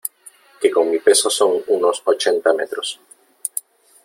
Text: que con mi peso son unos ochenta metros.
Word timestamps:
que 0.59 0.71
con 0.71 0.89
mi 0.89 0.97
peso 1.07 1.29
son 1.29 1.51
unos 1.77 2.01
ochenta 2.05 2.51
metros. 2.59 2.99